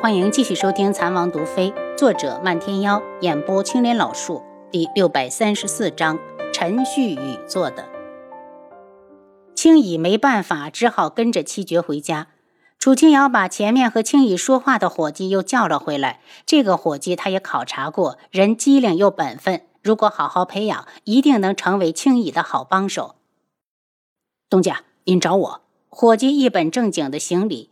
[0.00, 6.16] 欢迎继续收听《残王毒妃》，作者漫天妖，演播青莲老树，第六百三十四章，
[6.52, 7.84] 陈旭宇做的。
[9.56, 12.28] 青乙没办法，只好跟着七绝回家。
[12.78, 16.20] 楚清瑶把前面和青乙说话的伙计又叫了回来。
[16.46, 23.16] 这个伙计他也考察过，人机灵又本分，如果好好培养，一定能成为青乙的好帮手。
[24.48, 25.60] 东家，您找我？
[25.88, 27.70] 伙计一本正经的行礼。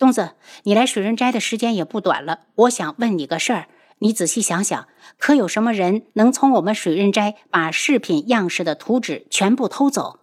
[0.00, 0.30] 东子，
[0.62, 3.68] 你来水润斋的时间也不短了，我想问你个事儿。
[3.98, 10.20] 你仔细想想，可有什么人能从我们水润斋把饰品样式的图纸全部偷走？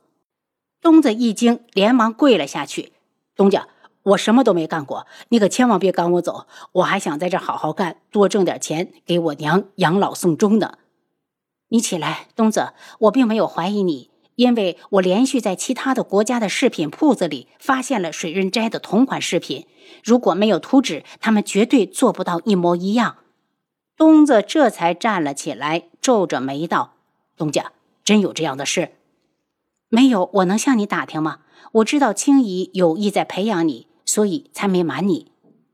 [0.81, 2.93] 东子一惊，连忙跪了下去。
[3.35, 3.67] 东家，
[4.01, 10.79] 我什么都没干过，你可千万别赶我走，我还想在这好好干，多挣点钱给我娘养老送终呢。
[11.67, 14.09] 你起来，东子，我并没有怀疑你。
[14.37, 19.65] 因为我连续在其他的国家的饰品铺子里发现了水润斋的同款饰品，
[20.03, 23.17] 如果没有图纸，他们绝对做不到一模一样。
[23.97, 26.93] 东子这才站了起来，皱着眉道
[27.35, 27.71] ：“东家，
[28.03, 28.91] 真有这样的事？
[29.89, 31.39] 没有，我能向你打听吗？
[31.71, 35.31] 我知道青姨有意在培养你，所以才没瞒你。”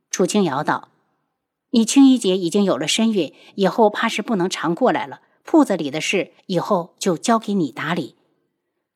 [0.09, 0.88] 楚清瑶道
[1.72, 5.20] ：“你青姨姐已经有了身孕，以后怕是不能常过来了。
[5.44, 8.16] 铺子里的事，以后就交给你打理。”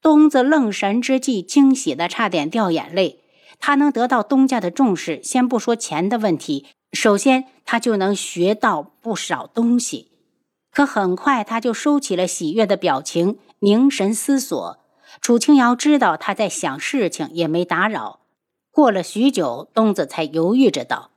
[0.02, 3.24] 东子愣神之际，惊喜的差点掉眼泪。
[3.60, 10.12] 他能得到东家的重视，先不说钱的问题，首先他就能学到不少东西。
[10.72, 14.78] 可很快他就收起了喜悦的表情，凝神思索。
[15.20, 18.20] 楚清瑶知道他在想事情，也没打扰。
[18.70, 21.10] 过了许久，东子才犹豫着道：“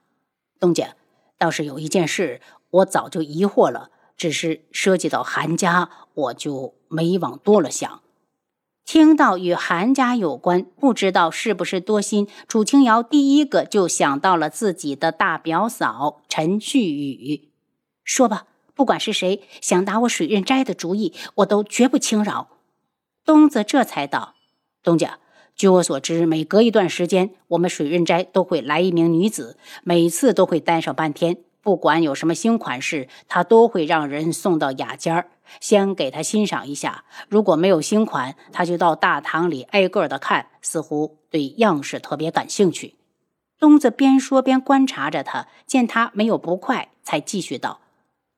[0.59, 0.97] 东家，
[1.37, 8.01] 倒是有一件事，我早就疑惑了，只是涉及到韩家，我就没往多了想。”
[8.93, 17.53] 听到与韩家有关，不知道是不是多心，楚清瑶第一个就想到了自己的大表嫂陈旭宇。
[18.03, 22.49] 说吧，不管是谁想打我水润斋的主意，我都绝不轻饶。
[23.25, 24.35] 东子这才道
[24.83, 25.21] ：“东家，
[25.55, 31.37] 据我所知，每隔一段时间，我们水润斋都会来一名女子，每次都会待上半天。
[31.63, 35.29] 不管有什么新款式，他都会让人送到雅间儿。”
[35.59, 42.95] 先给他欣赏一下，如果没有新款，他就到大堂里挨个的看，似乎对样式特别感兴趣。
[43.59, 47.81] 东子边说边观察着他，见他没有不快，才继续道：“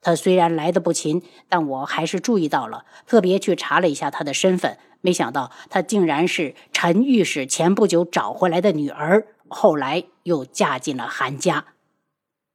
[0.00, 11.66] 他虽然来的不勤，但我还是注意到了，特别去查了一下他的身份，没想到他竟然是陈御史前不久找回来的女儿，后来又嫁进了韩家。”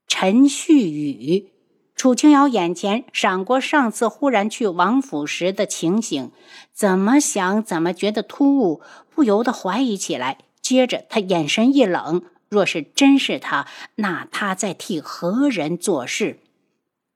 [0.07, 1.51] 陈旭宇。
[1.95, 6.31] 楚清瑶眼前闪过上次忽然去王府时的情形，
[6.71, 10.37] 怎么想怎么觉得突兀，不由得怀疑起来。
[10.61, 16.39] 接着他眼神一冷，若是真是他，那他在替何人做事？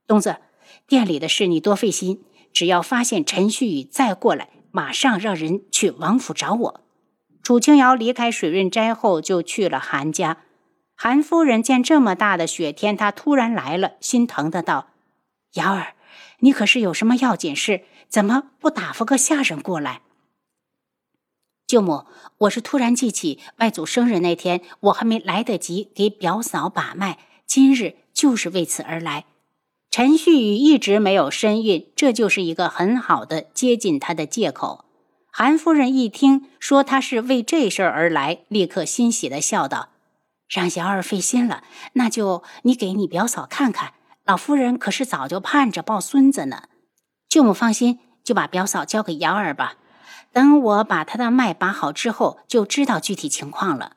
[0.08, 0.38] 东子，
[0.88, 6.82] 店里的事你多费心，只要发现陈旭宇再过来，马上让人去王府找我。
[7.44, 10.38] 楚清瑶离开水润斋后，就去了韩家。
[11.04, 14.90] 韩夫人见这么大的雪天，她突然来了，心疼的道
[15.58, 15.96] ：“瑶儿，
[16.42, 17.86] 你可是有什么要紧事？
[18.08, 20.02] 怎么不打发个下人过来？”
[21.66, 22.06] 舅母，
[22.38, 29.26] 我是突然记起外祖生日那天，我还没来得及给表嫂把脉，今日就是为此而来。
[29.90, 34.86] 陈旭宇一直没有身孕，这就是一个很好的接近他的借口。
[35.32, 39.90] 韩夫人一听说他是为这事而来，立刻欣喜的笑道。
[40.52, 41.64] 让瑶儿费心了，
[41.94, 43.94] 那就你给你表嫂看看，
[44.26, 46.64] 老夫人可是早就盼着抱孙子呢。
[47.30, 49.76] 舅母放心，就把表嫂交给瑶儿吧。
[50.34, 53.96] 等我把她的脉把好之后，就知道具体情况了。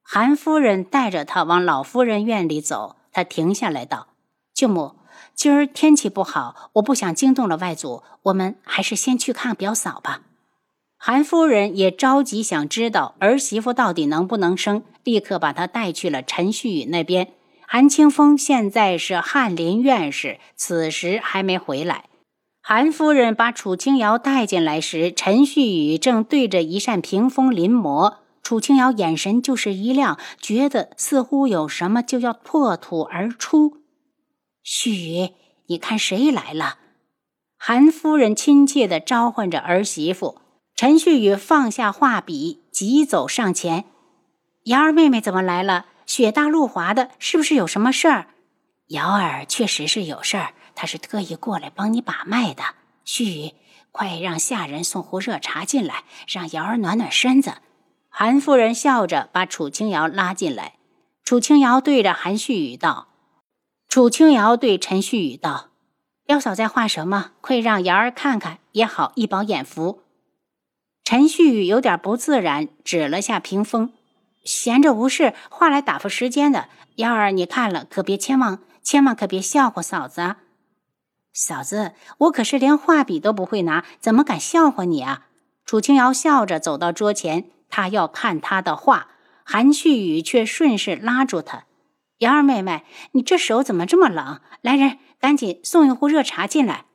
[0.00, 4.10] 韩夫人带着她往老夫人院里走，她停下来道
[4.54, 4.94] ：“舅母，
[5.34, 10.22] 今儿天气不好，我不想惊动了外祖，我们还是先去看表嫂吧。”
[11.06, 17.28] 韩夫人也着急，想知道儿媳妇到底能不能生，立刻把她带去了陈旭宇那边。
[17.66, 22.06] 韩清风现在是翰林院士，此时还没回来。
[22.62, 28.14] 韩夫人把楚清瑶带进来时，陈旭宇正对着一扇屏风临摹。
[28.42, 33.76] 楚清瑶眼神就是一亮，觉得似乎有什么就要破土而出。
[34.62, 35.28] 旭宇，
[35.66, 36.78] 你看谁来了？
[37.58, 40.38] 韩夫人亲切地召唤着儿媳妇。
[40.76, 43.84] 陈旭宇放下画笔，急走上前
[44.64, 45.86] ：“瑶儿妹妹怎么来了？
[46.04, 48.26] 雪大路滑的，是不是有什么事儿
[48.88, 52.64] ？”“瑶儿确实是有事儿，她是特意过来帮你把脉的。
[53.06, 53.52] ”“旭宇，
[53.92, 57.58] 快让下人送壶热茶进来，让瑶儿暖暖身子。”
[58.10, 60.74] 韩夫人笑着把楚清瑶拉进来。
[61.24, 63.06] 楚清瑶对着韩旭宇道
[63.88, 65.68] ：“楚清瑶对陈旭宇道，
[66.26, 67.30] 幺嫂在画什么？
[67.40, 70.00] 快让瑶儿看看，也好一饱眼福。”
[71.14, 73.92] 陈旭宇有点不自然，指了下屏风
[74.42, 76.68] ：“闲着无事，画来打发时间的。
[76.96, 80.38] 瑶儿，你看了可别千万千万可别笑话嫂子啊！
[81.32, 85.26] 嫂子，我可是连画笔都不会拿，怎么敢笑话你啊？”
[85.64, 89.06] 楚清瑶笑着走到桌前，他要看他的画。
[89.44, 91.66] 韩旭宇却顺势拉住他
[92.18, 92.82] ：“瑶儿妹妹，
[93.12, 94.40] 你这手怎么这么冷？
[94.62, 96.86] 来人，赶紧送一壶热茶进来。”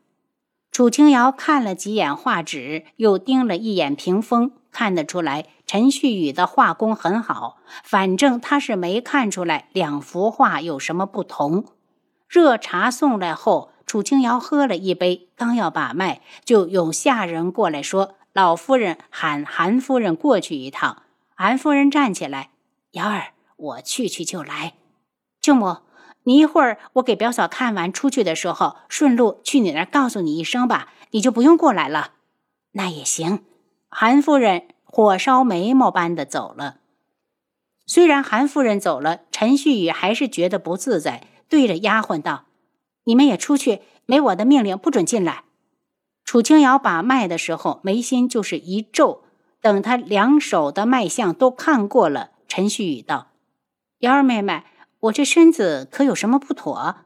[0.72, 7.58] 楚清瑶看了几眼画纸，又盯了一眼屏风，看得出来陈旭宇的画工很好。
[7.84, 11.66] 反正他是没看出来两幅画有什么不同。
[12.28, 21.04] 热茶送来后，楚清瑶喝了一杯，刚要把脉，就有下人过来说：“老夫人喊韩夫人过去一趟。”
[21.36, 22.52] 韩夫人站起来
[22.92, 24.74] ：“瑶儿，我去去就来。
[25.42, 25.78] 舅母，
[26.30, 32.12] 你一会儿我给表嫂看完出去的时候，顺路去你那儿告诉你一声吧，你就不用过来了。
[32.74, 33.44] 那也行。”
[33.90, 36.82] 韩夫人火烧眉毛般的走了。
[37.88, 42.46] 虽然韩夫人走了，陈旭宇还是觉得不自在，对着丫鬟道
[43.06, 45.46] ：“你们也出去，没我的命令不准进来。”
[46.24, 49.24] 楚清瑶把脉的时候，眉心就是一皱。
[49.62, 53.30] 等他两手的脉象都看过了，陈旭宇道
[53.98, 54.64] ：“瑶儿妹妹，
[55.02, 56.98] 我这身子可有什么不妥？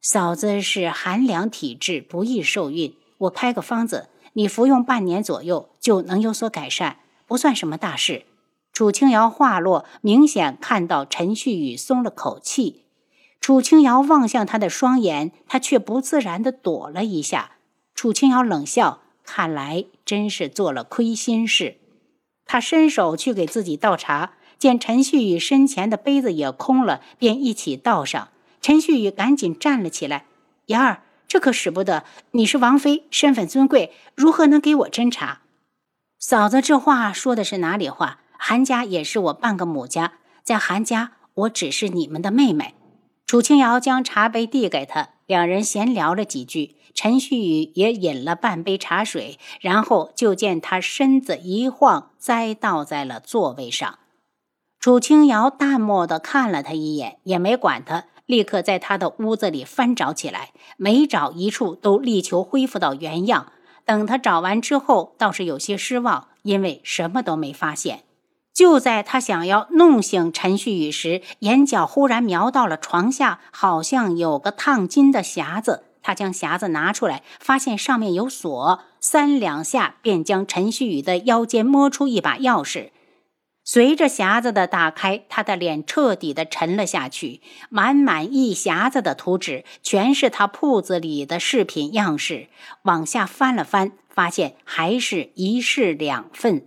[0.00, 2.96] 嫂子是寒凉体质，不易受孕。
[3.18, 8.24] 我开个方子，你服用半年左右就能有所改善，不算什么大事。”
[8.72, 12.84] 楚清瑶话落，明显看到陈旭宇松了口气。
[13.40, 17.52] 楚清瑶望向他的双眼，他却不自然地躲了一下。
[17.94, 19.02] 楚清瑶冷笑。
[19.22, 21.76] 看来真是做了亏心事。
[22.44, 28.28] 他伸手去给自己倒茶，见陈旭宇身前的杯子也空了，便一起倒上。
[28.60, 30.26] 陈旭宇赶紧站了起来
[30.66, 32.04] ：“妍儿，这可使不得！
[32.32, 35.40] 你是王妃，身份尊贵，如何能给我斟茶？”
[36.20, 38.20] 嫂子这话说的是哪里话？
[38.36, 40.12] 韩家也是我半个母家，
[40.42, 42.74] 在韩家，我只是你们的妹妹。
[43.26, 46.76] 楚清瑶将茶杯递给他，两人闲聊了几句。
[46.92, 53.99] 陈旭宇也饮了半杯茶水，然后就见他身子一晃，栽倒在了座位上。
[54.80, 63.52] 楚清瑶淡漠地看了他一眼，也没管他，立刻在他的屋子里翻找起来，每找一处都力求恢复到原样。
[63.84, 68.04] 等他找完之后，倒是有些失望，因为什么都没发现。
[68.54, 75.84] 就在他想要弄醒陈旭宇时，眼角忽然瞄到了床下，好像有个烫金的匣子。
[76.00, 82.88] 他将匣子拿出来，发现上面有锁，三两下便将陈旭宇的腰间摸出一把钥匙。
[83.62, 87.40] 随着匣子的打开，他的脸彻底的沉了下去。
[87.68, 92.48] 满满一匣子的图纸，全是他铺子里的饰品样式。
[92.82, 96.66] 往下翻了翻，发现还是一式两份。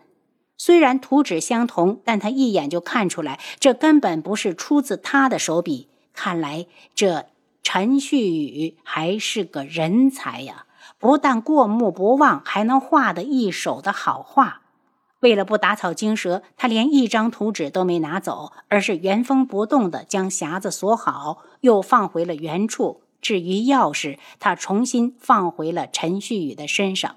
[0.57, 5.90] 虽然图纸相同，但他一眼就看出来，这根本不是出自他的手笔。
[6.13, 7.25] 看来这……
[7.66, 10.66] 陈旭宇还是个人才呀，
[11.00, 14.62] 不但过目不忘，还能画得一手的好画。
[15.23, 23.03] 为了不打草惊蛇，他连一张图纸都没拿走，而是原封不动地将匣子锁好，又放回了原处。
[23.21, 27.15] 至于钥匙，他重新放回了陈旭宇的身上。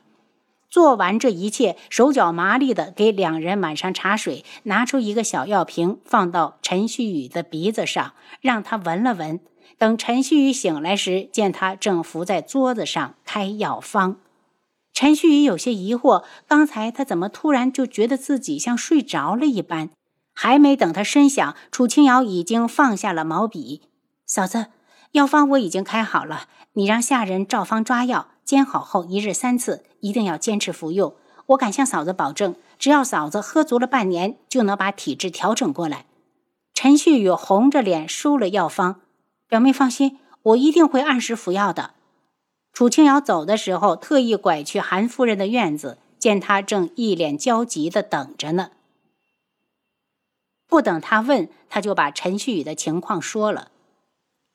[0.71, 9.41] 做完这一切，手脚麻利地给两人满上茶水，拿出一个小药瓶，放到陈旭宇的鼻子上，让他闻了闻。
[9.79, 14.19] 等陈旭宇醒来时，见他正伏在桌子上开药方。
[14.97, 19.91] 陈旭宇有些疑惑，刚才他怎么突然就觉得自己像睡着了一般？
[20.33, 23.83] 还没等他深想，楚清瑶已经放下了毛笔。
[24.25, 24.69] 嫂子，
[25.13, 31.15] 药方我已经开好了，你让下人照方抓药，煎好后一日三次，一定要坚持服用。
[31.49, 36.07] 我敢向嫂子保证，只要嫂子喝足了半年，就能把体质调整过来。
[36.73, 39.03] 陈旭宇红着脸收了药方。
[39.47, 41.96] 表妹放心，我一定会按时服药的。
[42.77, 48.73] 楚清瑶走的时候，特意拐去韩夫人的院子，见她正一脸焦急的等着呢。
[50.69, 53.71] 不等他问，他就把陈旭宇的情况说了。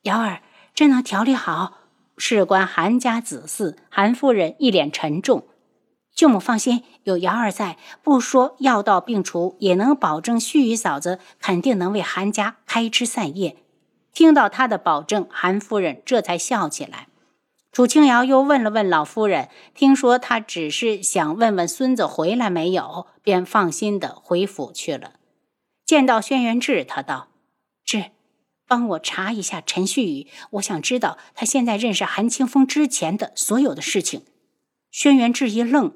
[0.04, 0.44] 瑶儿，
[0.75, 1.80] 真能调理好？
[2.16, 5.48] 事关韩家子嗣，韩夫人一脸沉重。
[6.13, 13.58] 舅母放心，有瑶儿在，不说药到病除，也能保证旭宇嫂子肯定能为韩家开枝散叶。
[14.13, 17.08] 听到他的保证，韩夫人这才笑起来。
[17.72, 25.13] 楚清瑶又问了问老夫人，听说他只是想问问孙子回来没有，便放心的回府去了。
[25.86, 27.30] 见到轩辕志，他道
[27.86, 28.12] ：“志，
[28.68, 34.25] 帮我查一下陈旭宇，我想知道他现在认识韩清风之前的所有的事情。
[34.92, 35.94] 轩辕志一愣，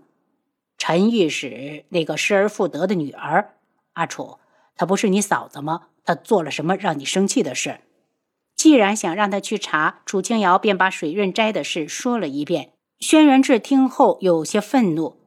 [0.77, 3.55] 陈御史那个失而复得的女儿，
[3.93, 4.39] 阿楚，
[4.77, 5.87] 她不是你嫂子吗？
[6.05, 7.81] 她做了什么让你生气的事？
[8.65, 12.71] 既然想让他去查，楚清瑶便把水润斋的事说了一遍。
[12.97, 15.17] 轩辕志听后有些愤怒，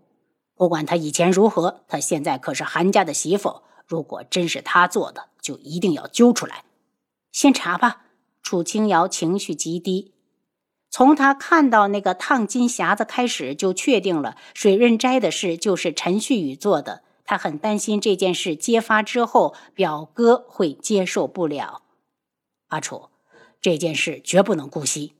[0.57, 3.63] 不管他以前如何，他现在可是韩家的媳妇。
[3.87, 6.65] 如果真是他做的，就一定要揪出来。
[7.31, 8.07] 先查吧。
[8.43, 10.13] 楚清瑶情绪极低。
[10.91, 17.05] 从他看到那个烫金匣子开始，就确定了水润斋的事就是陈旭宇做的。
[17.25, 21.83] 他很担心这件事揭发之后，表哥会接受不了。
[22.71, 23.11] 阿楚，
[23.61, 25.15] 这件事绝不能姑息。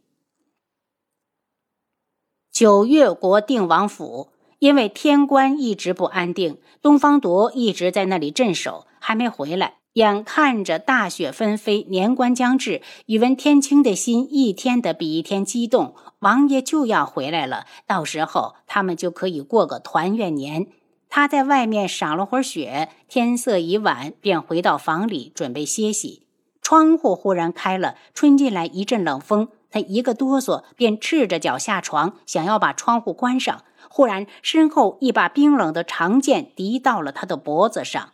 [2.51, 9.77] 九月国定王府，因为天官一直不安定，东方铎一直在那里镇守，还没回来。
[9.95, 15.97] 眼看着大雪纷飞，年关将至，宇文天清的心一天的比一天激动。
[16.21, 20.69] 王爷就要回来了，到时候他们就可以过个团圆年。
[21.09, 26.28] 他在外面赏了会儿雪，天色已晚，便回到房里准备歇息。
[26.69, 33.65] 窗户忽然开了，吹进来一阵冷风，他一个哆嗦，便赤着脚下床，想要把窗户关上。
[33.89, 38.11] 忽然，身后一把冰冷的长剑抵到了他的脖子上。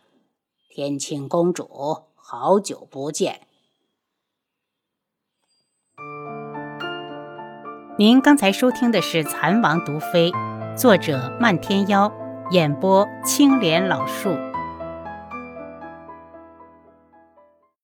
[0.69, 1.69] 天青公主，
[2.15, 3.41] 好久不见。
[7.99, 10.31] 您刚才收听的是《蚕王毒妃》，
[10.77, 12.09] 作者漫天妖，
[12.51, 14.29] 演播青莲老树。